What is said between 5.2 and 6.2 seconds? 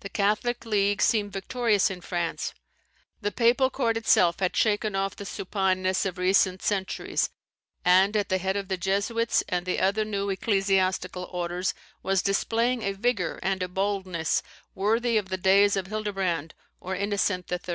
supineness of